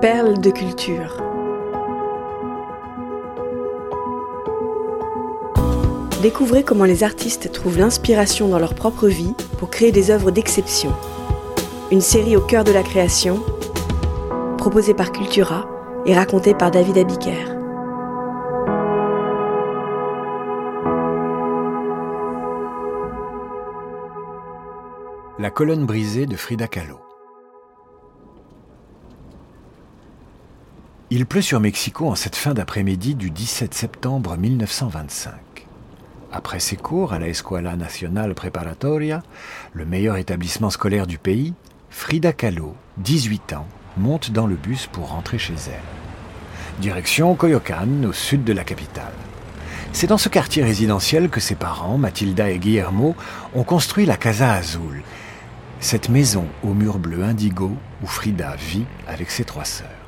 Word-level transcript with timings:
Perles 0.00 0.40
de 0.40 0.50
culture. 0.50 1.22
Découvrez 6.22 6.62
comment 6.62 6.84
les 6.84 7.04
artistes 7.04 7.52
trouvent 7.52 7.76
l'inspiration 7.76 8.48
dans 8.48 8.58
leur 8.58 8.74
propre 8.74 9.08
vie 9.08 9.34
pour 9.58 9.68
créer 9.68 9.92
des 9.92 10.10
œuvres 10.10 10.30
d'exception. 10.30 10.94
Une 11.90 12.00
série 12.00 12.34
au 12.34 12.40
cœur 12.40 12.64
de 12.64 12.72
la 12.72 12.82
création, 12.82 13.44
proposée 14.56 14.94
par 14.94 15.12
Cultura 15.12 15.68
et 16.06 16.14
racontée 16.14 16.54
par 16.54 16.70
David 16.70 16.96
Abiker. 16.96 17.44
La 25.38 25.50
colonne 25.50 25.84
brisée 25.84 26.24
de 26.24 26.36
Frida 26.36 26.68
Kahlo. 26.68 27.09
Il 31.12 31.26
pleut 31.26 31.42
sur 31.42 31.58
Mexico 31.58 32.06
en 32.06 32.14
cette 32.14 32.36
fin 32.36 32.54
d'après-midi 32.54 33.16
du 33.16 33.30
17 33.30 33.74
septembre 33.74 34.36
1925. 34.36 35.32
Après 36.30 36.60
ses 36.60 36.76
cours 36.76 37.12
à 37.12 37.18
la 37.18 37.26
Escuela 37.26 37.74
Nacional 37.74 38.32
Preparatoria, 38.36 39.24
le 39.72 39.84
meilleur 39.84 40.18
établissement 40.18 40.70
scolaire 40.70 41.08
du 41.08 41.18
pays, 41.18 41.52
Frida 41.90 42.32
Kahlo, 42.32 42.76
18 42.98 43.54
ans, 43.54 43.66
monte 43.96 44.30
dans 44.30 44.46
le 44.46 44.54
bus 44.54 44.86
pour 44.86 45.08
rentrer 45.08 45.38
chez 45.38 45.54
elle. 45.66 46.80
Direction 46.80 47.34
Coyoacán, 47.34 48.06
au 48.06 48.12
sud 48.12 48.44
de 48.44 48.52
la 48.52 48.62
capitale. 48.62 49.12
C'est 49.92 50.06
dans 50.06 50.16
ce 50.16 50.28
quartier 50.28 50.62
résidentiel 50.62 51.28
que 51.28 51.40
ses 51.40 51.56
parents, 51.56 51.98
Matilda 51.98 52.50
et 52.50 52.60
Guillermo, 52.60 53.16
ont 53.56 53.64
construit 53.64 54.06
la 54.06 54.16
Casa 54.16 54.52
Azul, 54.52 55.02
cette 55.80 56.08
maison 56.08 56.46
aux 56.62 56.72
murs 56.72 57.00
bleus 57.00 57.24
indigo 57.24 57.72
où 58.00 58.06
Frida 58.06 58.54
vit 58.54 58.84
avec 59.08 59.32
ses 59.32 59.44
trois 59.44 59.64
sœurs. 59.64 59.99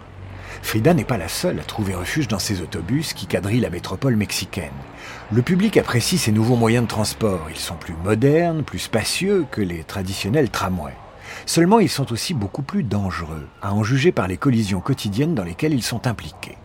Frida 0.62 0.95
n'est 0.95 1.05
pas 1.05 1.19
la 1.19 1.28
seule 1.28 1.61
à 1.61 1.64
trouver 1.64 1.95
refuge 1.95 2.28
dans 2.28 2.39
ces 2.39 2.62
autobus 2.62 3.12
qui 3.12 3.27
quadrillent 3.27 3.61
la 3.61 3.69
métropole 3.69 4.17
mexicaine. 4.17 4.73
Le 5.31 5.42
public 5.42 5.77
apprécie 5.77 6.17
ces 6.17 6.33
nouveaux 6.33 6.56
moyens 6.56 6.84
de 6.84 6.89
transport. 6.89 7.48
Ils 7.50 7.59
sont 7.59 7.75
plus 7.75 7.95
modernes, 8.05 8.62
plus 8.62 8.78
spacieux 8.78 9.45
que 9.50 9.61
les 9.61 9.84
traditionnels 9.84 10.48
tramways. 10.50 10.97
Seulement, 11.45 11.81
ils 11.81 11.91
sont 11.91 12.12
aussi 12.12 12.33
beaucoup 12.33 12.62
plus 12.62 12.84
dangereux, 12.84 13.47
à 13.61 13.75
en 13.75 13.83
juger 13.83 14.12
par 14.12 14.28
les 14.28 14.37
collisions 14.37 14.81
quotidiennes 14.81 15.34
dans 15.34 15.45
lesquelles 15.45 15.75
ils 15.75 15.83
sont 15.83 16.06
impliqués. 16.06 16.56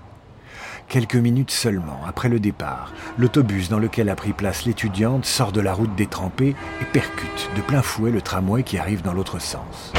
Quelques 0.88 1.16
minutes 1.16 1.52
seulement 1.52 2.00
après 2.07 2.29
le 2.29 2.39
départ, 2.39 2.94
l'autobus 3.17 3.67
dans 3.67 3.79
lequel 3.79 4.07
a 4.09 4.16
pris 4.16 4.31
place 4.31 4.66
l'étudiante 4.66 5.25
sort 5.25 5.52
de 5.52 5.59
la 5.59 5.73
route 5.73 5.95
détrempée 5.95 6.55
et 6.81 6.85
percute 6.85 7.50
de 7.57 7.61
plein 7.61 7.81
fouet 7.81 8.11
le 8.11 8.22
tramway 8.22 8.63
qui 8.63 8.77
arrive 8.77 9.02
dans 9.02 9.13
l'autre 9.13 9.39
sens. 9.39 9.91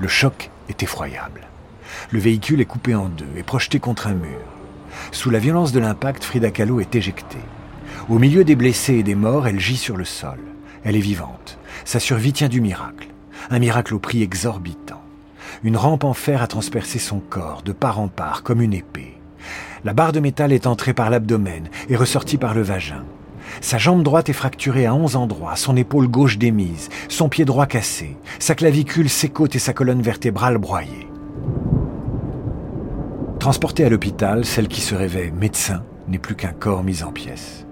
Le 0.00 0.08
choc 0.08 0.50
est 0.68 0.82
effroyable. 0.82 1.42
Le 2.10 2.18
véhicule 2.18 2.60
est 2.60 2.66
coupé 2.66 2.94
en 2.94 3.08
deux 3.08 3.24
et 3.36 3.42
projeté 3.42 3.78
contre 3.78 4.06
un 4.06 4.14
mur. 4.14 4.40
Sous 5.12 5.30
la 5.30 5.38
violence 5.38 5.72
de 5.72 5.80
l'impact, 5.80 6.24
Frida 6.24 6.50
Kahlo 6.50 6.80
est 6.80 6.94
éjectée. 6.94 7.38
Au 8.08 8.18
milieu 8.18 8.44
des 8.44 8.56
blessés 8.56 8.94
et 8.94 9.02
des 9.02 9.14
morts, 9.14 9.46
elle 9.46 9.60
gît 9.60 9.76
sur 9.76 9.96
le 9.96 10.04
sol. 10.04 10.38
Elle 10.84 10.96
est 10.96 11.00
vivante. 11.00 11.58
Sa 11.84 12.00
survie 12.00 12.32
tient 12.32 12.48
du 12.48 12.60
miracle. 12.60 13.08
Un 13.50 13.58
miracle 13.58 13.94
au 13.94 13.98
prix 13.98 14.22
exorbitant. 14.22 15.02
Une 15.62 15.76
rampe 15.76 16.04
en 16.04 16.14
fer 16.14 16.42
a 16.42 16.46
transpercé 16.46 16.98
son 16.98 17.20
corps, 17.20 17.62
de 17.62 17.72
part 17.72 17.98
en 17.98 18.08
part, 18.08 18.42
comme 18.42 18.60
une 18.60 18.74
épée. 18.74 19.16
La 19.84 19.92
barre 19.92 20.12
de 20.12 20.20
métal 20.20 20.52
est 20.52 20.66
entrée 20.66 20.94
par 20.94 21.10
l'abdomen 21.10 21.68
et 21.88 21.96
ressortie 21.96 22.38
par 22.38 22.54
le 22.54 22.62
vagin. 22.62 23.04
Sa 23.60 23.78
jambe 23.78 24.02
droite 24.02 24.28
est 24.28 24.34
fracturée 24.34 24.86
à 24.86 24.94
onze 24.94 25.16
endroits, 25.16 25.56
son 25.56 25.76
épaule 25.76 26.08
gauche 26.08 26.38
démise, 26.38 26.88
son 27.08 27.28
pied 27.28 27.44
droit 27.44 27.66
cassé, 27.66 28.16
sa 28.38 28.54
clavicule, 28.54 29.08
ses 29.08 29.32
et 29.52 29.58
sa 29.58 29.72
colonne 29.72 30.02
vertébrale 30.02 30.58
broyées. 30.58 31.08
Transportée 33.38 33.84
à 33.84 33.88
l'hôpital, 33.88 34.44
celle 34.44 34.68
qui 34.68 34.80
se 34.80 34.94
rêvait 34.94 35.30
médecin 35.30 35.82
n'est 36.08 36.18
plus 36.18 36.34
qu'un 36.34 36.52
corps 36.52 36.82
mis 36.82 37.02
en 37.02 37.12
pièces. 37.12 37.66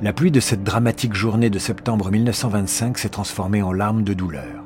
La 0.00 0.12
pluie 0.12 0.30
de 0.30 0.40
cette 0.40 0.62
dramatique 0.62 1.14
journée 1.14 1.50
de 1.50 1.58
septembre 1.58 2.10
1925 2.10 2.98
s'est 2.98 3.08
transformée 3.08 3.62
en 3.62 3.72
larmes 3.72 4.04
de 4.04 4.14
douleur. 4.14 4.64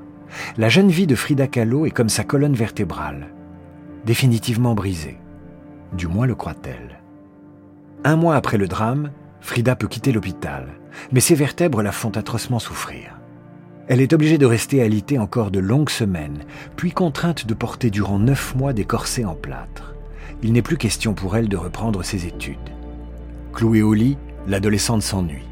La 0.56 0.68
jeune 0.68 0.90
vie 0.90 1.06
de 1.06 1.14
Frida 1.14 1.46
Kahlo 1.46 1.86
est 1.86 1.90
comme 1.90 2.08
sa 2.08 2.24
colonne 2.24 2.54
vertébrale, 2.54 3.28
définitivement 4.04 4.74
brisée. 4.74 5.18
Du 5.92 6.06
moins 6.06 6.26
le 6.26 6.34
croit-elle. 6.34 7.00
Un 8.04 8.16
mois 8.16 8.34
après 8.34 8.58
le 8.58 8.66
drame, 8.66 9.10
Frida 9.42 9.76
peut 9.76 9.88
quitter 9.88 10.12
l'hôpital, 10.12 10.68
mais 11.10 11.20
ses 11.20 11.34
vertèbres 11.34 11.82
la 11.82 11.92
font 11.92 12.10
atrocement 12.10 12.60
souffrir. 12.60 13.18
Elle 13.88 14.00
est 14.00 14.12
obligée 14.12 14.38
de 14.38 14.46
rester 14.46 14.80
alitée 14.80 15.18
encore 15.18 15.50
de 15.50 15.58
longues 15.58 15.90
semaines, 15.90 16.44
puis 16.76 16.92
contrainte 16.92 17.46
de 17.46 17.52
porter 17.52 17.90
durant 17.90 18.18
neuf 18.18 18.54
mois 18.54 18.72
des 18.72 18.84
corsets 18.84 19.24
en 19.24 19.34
plâtre. 19.34 19.94
Il 20.42 20.52
n'est 20.52 20.62
plus 20.62 20.78
question 20.78 21.12
pour 21.12 21.36
elle 21.36 21.48
de 21.48 21.56
reprendre 21.56 22.02
ses 22.02 22.26
études. 22.26 22.56
Clouée 23.52 23.82
au 23.82 23.92
lit, 23.92 24.16
l'adolescente 24.46 25.02
s'ennuie. 25.02 25.48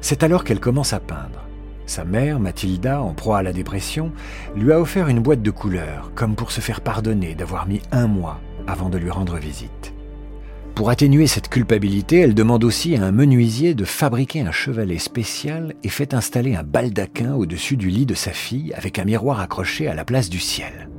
C'est 0.00 0.22
alors 0.22 0.42
qu'elle 0.42 0.60
commence 0.60 0.94
à 0.94 1.00
peindre. 1.00 1.44
Sa 1.84 2.04
mère, 2.04 2.40
Mathilda, 2.40 3.00
en 3.00 3.12
proie 3.12 3.38
à 3.38 3.42
la 3.42 3.52
dépression, 3.52 4.12
lui 4.56 4.72
a 4.72 4.80
offert 4.80 5.08
une 5.08 5.20
boîte 5.20 5.42
de 5.42 5.50
couleurs, 5.50 6.10
comme 6.14 6.34
pour 6.34 6.50
se 6.50 6.60
faire 6.60 6.80
pardonner 6.80 7.34
d'avoir 7.34 7.68
mis 7.68 7.80
un 7.92 8.06
mois 8.06 8.40
avant 8.66 8.88
de 8.88 8.98
lui 8.98 9.10
rendre 9.10 9.36
visite. 9.36 9.95
Pour 10.76 10.90
atténuer 10.90 11.26
cette 11.26 11.48
culpabilité, 11.48 12.18
elle 12.18 12.34
demande 12.34 12.62
aussi 12.62 12.96
à 12.96 13.02
un 13.02 13.10
menuisier 13.10 13.72
de 13.74 13.86
fabriquer 13.86 14.42
un 14.42 14.52
chevalet 14.52 14.98
spécial 14.98 15.74
et 15.82 15.88
fait 15.88 16.12
installer 16.12 16.54
un 16.54 16.64
baldaquin 16.64 17.34
au-dessus 17.34 17.78
du 17.78 17.88
lit 17.88 18.04
de 18.04 18.12
sa 18.12 18.30
fille 18.30 18.74
avec 18.74 18.98
un 18.98 19.06
miroir 19.06 19.40
accroché 19.40 19.88
à 19.88 19.94
la 19.94 20.04
place 20.04 20.28
du 20.28 20.38
ciel. 20.38 20.90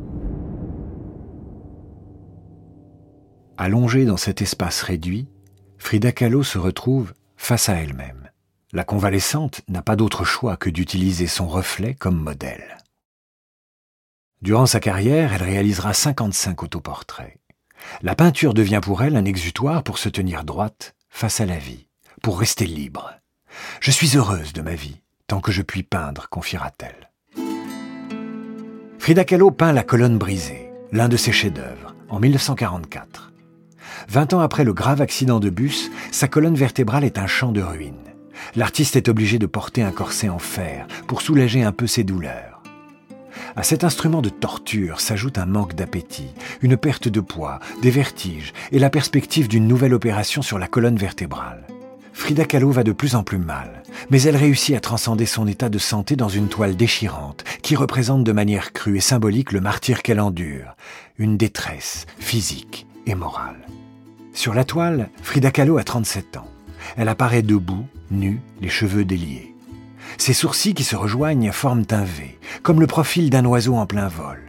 Allongée 3.56 4.06
dans 4.06 4.18
cet 4.18 4.42
espace 4.42 4.82
réduit, 4.82 5.28
Frida 5.78 6.12
Kahlo 6.12 6.42
se 6.42 6.58
retrouve 6.58 7.14
face 7.36 7.70
à 7.70 7.76
elle-même. 7.76 8.32
La 8.74 8.84
convalescente 8.84 9.62
n'a 9.68 9.84
pas 9.84 9.96
d'autre 9.96 10.26
choix 10.26 10.58
que 10.58 10.72
d'utiliser 10.72 11.28
son 11.28 11.48
reflet 11.48 11.94
comme 11.94 12.20
modèle. 12.20 12.80
Durant 14.42 14.66
sa 14.66 14.80
carrière, 14.80 15.34
elle 15.34 15.44
réalisera 15.44 15.94
55 15.94 16.64
autoportraits. 16.64 17.38
La 18.02 18.16
peinture 18.16 18.54
devient 18.54 18.82
pour 18.82 19.04
elle 19.04 19.16
un 19.16 19.26
exutoire 19.26 19.84
pour 19.84 19.98
se 19.98 20.10
tenir 20.10 20.44
droite 20.44 20.96
face 21.10 21.42
à 21.42 21.46
la 21.46 21.58
vie, 21.58 21.88
pour 22.22 22.40
rester 22.40 22.66
libre. 22.66 23.12
Je 23.80 23.92
suis 23.92 24.18
heureuse 24.18 24.54
de 24.54 24.62
ma 24.62 24.76
vie, 24.76 25.02
tant 25.28 25.40
que 25.40 25.52
je 25.52 25.62
puis 25.62 25.84
peindre, 25.84 26.30
confiera-t-elle. 26.30 27.12
Frida 29.00 29.24
Kahlo 29.24 29.52
peint 29.52 29.72
La 29.72 29.84
colonne 29.84 30.18
brisée, 30.18 30.70
l'un 30.92 31.10
de 31.10 31.18
ses 31.18 31.32
chefs-d'œuvre, 31.32 31.96
en 32.10 32.20
1944. 32.20 33.32
Vingt 34.10 34.34
ans 34.34 34.42
après 34.42 34.64
le 34.64 34.74
grave 34.74 35.02
accident 35.02 35.40
de 35.40 35.50
bus, 35.50 35.90
sa 36.12 36.28
colonne 36.28 36.56
vertébrale 36.56 37.04
est 37.04 37.18
un 37.18 37.28
champ 37.28 37.52
de 37.52 37.62
ruines. 37.62 37.96
L'artiste 38.56 38.96
est 38.96 39.10
obligé 39.10 39.40
de 39.40 39.46
porter 39.46 39.82
un 39.82 39.92
corset 39.92 40.30
en 40.30 40.40
fer 40.40 40.88
pour 41.08 41.22
soulager 41.22 41.64
un 41.64 41.72
peu 41.72 41.88
ses 41.88 42.04
douleurs. 42.04 42.57
À 43.56 43.64
cet 43.64 43.84
instrument 43.84 44.22
de 44.22 44.30
torture 44.30 45.00
s'ajoute 45.02 45.38
un 45.38 45.46
manque 45.46 45.76
d'appétit, 45.76 46.34
une 46.62 46.78
perte 46.78 47.08
de 47.08 47.22
poids, 47.22 47.60
des 47.82 47.90
vertiges 47.90 48.54
et 48.72 48.80
la 48.80 48.90
perspective 48.90 49.48
d'une 49.48 49.68
nouvelle 49.68 49.94
opération 49.94 50.42
sur 50.42 50.60
la 50.60 50.68
colonne 50.68 50.98
vertébrale. 50.98 51.66
Frida 52.14 52.46
Kahlo 52.46 52.72
va 52.72 52.84
de 52.84 52.92
plus 52.92 53.16
en 53.16 53.24
plus 53.24 53.38
mal, 53.38 53.84
mais 54.10 54.22
elle 54.24 54.36
réussit 54.36 54.76
à 54.76 54.80
transcender 54.80 55.28
son 55.28 55.48
état 55.48 55.70
de 55.70 55.78
santé 55.78 56.16
dans 56.16 56.30
une 56.30 56.50
toile 56.50 56.76
déchirante 56.76 57.44
qui 57.62 57.76
représente 57.76 58.24
de 58.24 58.32
manière 58.32 58.74
crue 58.74 58.98
et 58.98 59.02
symbolique 59.02 59.52
le 59.52 59.62
martyr 59.62 60.02
qu'elle 60.02 60.20
endure, 60.20 60.76
une 61.18 61.38
détresse 61.38 62.06
physique 62.20 62.88
et 63.06 63.16
morale. 63.16 63.68
Sur 64.34 64.54
la 64.54 64.64
toile, 64.64 65.10
Frida 65.22 65.52
Kahlo 65.52 65.78
a 65.78 65.84
37 65.84 66.38
ans. 66.38 66.48
Elle 66.96 67.10
apparaît 67.10 67.44
debout, 67.44 67.86
nue, 68.12 68.42
les 68.62 68.70
cheveux 68.70 69.06
déliés. 69.06 69.57
Ses 70.18 70.34
sourcils 70.34 70.74
qui 70.74 70.84
se 70.84 70.96
rejoignent 70.96 71.52
forment 71.52 71.86
un 71.92 72.04
V, 72.04 72.38
comme 72.64 72.82
le 72.82 72.88
profil 72.88 73.30
d'un 73.30 73.46
oiseau 73.46 73.76
en 73.76 73.86
plein 73.86 74.08
vol. 74.08 74.40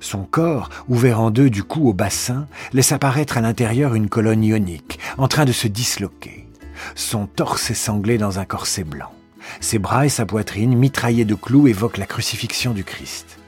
Son 0.00 0.22
corps, 0.22 0.70
ouvert 0.88 1.20
en 1.20 1.30
deux 1.30 1.50
du 1.50 1.62
cou 1.62 1.88
au 1.88 1.92
bassin, 1.92 2.46
laisse 2.72 2.92
apparaître 2.92 3.36
à 3.36 3.40
l'intérieur 3.40 3.94
une 3.94 4.08
colonne 4.08 4.44
ionique, 4.44 4.98
en 5.18 5.28
train 5.28 5.44
de 5.44 5.52
se 5.52 5.68
disloquer. 5.68 6.46
Son 6.94 7.26
torse 7.26 7.70
est 7.70 7.74
sanglé 7.74 8.18
dans 8.18 8.38
un 8.38 8.44
corset 8.44 8.84
blanc. 8.84 9.12
Ses 9.60 9.78
bras 9.78 10.06
et 10.06 10.10
sa 10.10 10.26
poitrine, 10.26 10.76
mitraillés 10.76 11.24
de 11.24 11.34
clous, 11.34 11.66
évoquent 11.66 11.98
la 11.98 12.06
crucifixion 12.06 12.72
du 12.72 12.84
Christ. 12.84 13.38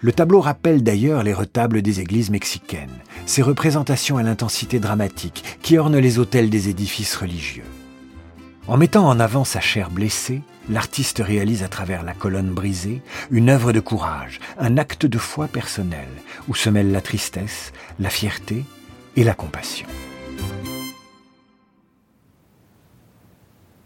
Le 0.00 0.12
tableau 0.12 0.40
rappelle 0.40 0.82
d'ailleurs 0.82 1.22
les 1.22 1.32
retables 1.32 1.82
des 1.82 2.00
églises 2.00 2.30
mexicaines, 2.30 2.90
ces 3.26 3.42
représentations 3.42 4.16
à 4.16 4.22
l'intensité 4.22 4.78
dramatique 4.78 5.58
qui 5.62 5.78
ornent 5.78 5.98
les 5.98 6.18
autels 6.18 6.50
des 6.50 6.68
édifices 6.68 7.16
religieux. 7.16 7.64
En 8.68 8.76
mettant 8.76 9.08
en 9.08 9.18
avant 9.18 9.42
sa 9.42 9.58
chair 9.58 9.90
blessée, 9.90 10.40
l'artiste 10.70 11.20
réalise 11.24 11.64
à 11.64 11.68
travers 11.68 12.04
la 12.04 12.14
colonne 12.14 12.52
brisée 12.52 13.02
une 13.32 13.50
œuvre 13.50 13.72
de 13.72 13.80
courage, 13.80 14.38
un 14.56 14.78
acte 14.78 15.04
de 15.04 15.18
foi 15.18 15.48
personnel, 15.48 16.06
où 16.46 16.54
se 16.54 16.70
mêlent 16.70 16.92
la 16.92 17.00
tristesse, 17.00 17.72
la 17.98 18.08
fierté 18.08 18.64
et 19.16 19.24
la 19.24 19.34
compassion. 19.34 19.88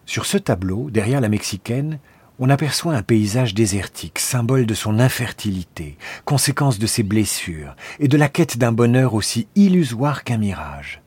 Sur 0.04 0.26
ce 0.26 0.36
tableau, 0.36 0.90
derrière 0.90 1.22
la 1.22 1.30
Mexicaine, 1.30 1.98
on 2.38 2.50
aperçoit 2.50 2.94
un 2.94 3.02
paysage 3.02 3.54
désertique, 3.54 4.18
symbole 4.18 4.66
de 4.66 4.74
son 4.74 5.00
infertilité, 5.00 5.96
conséquence 6.26 6.78
de 6.78 6.86
ses 6.86 7.02
blessures 7.02 7.74
et 7.98 8.08
de 8.08 8.18
la 8.18 8.28
quête 8.28 8.58
d'un 8.58 8.72
bonheur 8.72 9.14
aussi 9.14 9.48
illusoire 9.54 10.22
qu'un 10.22 10.36
mirage. 10.36 11.00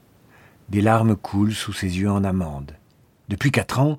Des 0.70 0.82
larmes 0.82 1.16
coulent 1.16 1.54
sous 1.54 1.74
ses 1.74 2.00
yeux 2.00 2.10
en 2.10 2.24
amande. 2.24 2.79
Depuis 3.30 3.52
quatre 3.52 3.80
ans, 3.80 3.98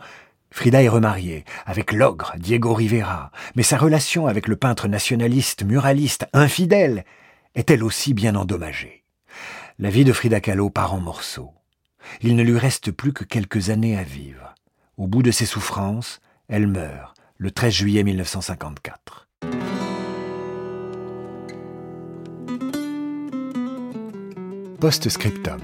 Frida 0.51 0.83
est 0.83 0.89
remariée 0.89 1.45
avec 1.65 1.93
l'ogre 1.93 2.35
Diego 2.37 2.75
Rivera, 2.75 3.31
mais 3.55 3.63
sa 3.63 3.79
relation 3.79 4.27
avec 4.27 4.49
le 4.49 4.57
peintre 4.57 4.89
nationaliste, 4.89 5.63
muraliste, 5.63 6.27
infidèle, 6.33 7.05
est 7.55 7.71
elle 7.71 7.85
aussi 7.85 8.13
bien 8.13 8.35
endommagée? 8.35 9.05
La 9.79 9.89
vie 9.89 10.05
de 10.05 10.13
Frida 10.13 10.41
Kahlo 10.41 10.69
part 10.69 10.95
en 10.95 11.01
morceaux. 11.01 11.53
Il 12.23 12.35
ne 12.35 12.43
lui 12.43 12.59
reste 12.59 12.91
plus 12.91 13.13
que 13.13 13.23
quelques 13.23 13.71
années 13.71 13.97
à 13.97 14.03
vivre. 14.03 14.57
Au 14.97 15.07
bout 15.07 15.23
de 15.23 15.31
ses 15.31 15.47
souffrances, 15.47 16.21
elle 16.49 16.67
meurt 16.67 17.17
le 17.39 17.53
13 17.53 17.73
juillet 17.73 18.03
1954. 18.03 19.29
Post-scriptum. 24.81 25.61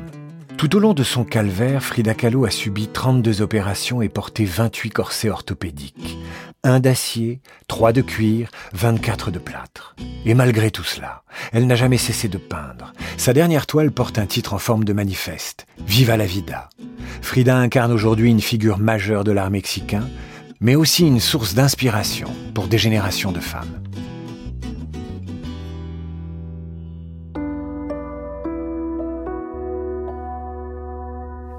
Tout 0.58 0.74
au 0.74 0.78
long 0.78 0.94
de 0.94 1.02
son 1.02 1.24
calvaire, 1.24 1.82
Frida 1.82 2.14
Kahlo 2.14 2.46
a 2.46 2.50
subi 2.50 2.88
32 2.88 3.42
opérations 3.42 4.00
et 4.00 4.08
porté 4.08 4.46
28 4.46 4.88
corsets 4.88 5.28
orthopédiques. 5.28 6.16
Un 6.64 6.80
d'acier, 6.80 7.40
trois 7.68 7.92
de 7.92 8.00
cuir, 8.00 8.50
24 8.72 9.30
de 9.30 9.38
plâtre. 9.38 9.94
Et 10.24 10.32
malgré 10.32 10.70
tout 10.70 10.82
cela, 10.82 11.24
elle 11.52 11.66
n'a 11.66 11.74
jamais 11.74 11.98
cessé 11.98 12.28
de 12.28 12.38
peindre. 12.38 12.94
Sa 13.18 13.34
dernière 13.34 13.66
toile 13.66 13.90
porte 13.90 14.18
un 14.18 14.24
titre 14.24 14.54
en 14.54 14.58
forme 14.58 14.84
de 14.84 14.94
manifeste, 14.94 15.66
Viva 15.86 16.16
la 16.16 16.26
vida. 16.26 16.70
Frida 17.20 17.54
incarne 17.58 17.92
aujourd'hui 17.92 18.30
une 18.30 18.40
figure 18.40 18.78
majeure 18.78 19.24
de 19.24 19.32
l'art 19.32 19.50
mexicain, 19.50 20.08
mais 20.60 20.74
aussi 20.74 21.06
une 21.06 21.20
source 21.20 21.54
d'inspiration 21.54 22.28
pour 22.54 22.66
des 22.66 22.78
générations 22.78 23.30
de 23.30 23.40
femmes. 23.40 23.85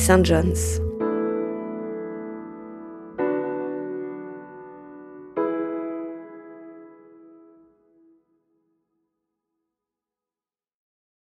St. 0.00 0.24
John's. 0.24 0.89